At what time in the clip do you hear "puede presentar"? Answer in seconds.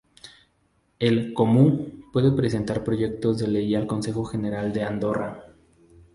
2.11-2.83